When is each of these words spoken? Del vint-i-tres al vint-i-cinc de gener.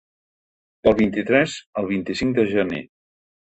Del 0.87 0.97
vint-i-tres 1.01 1.59
al 1.83 1.91
vint-i-cinc 1.93 2.35
de 2.41 2.49
gener. 2.57 2.83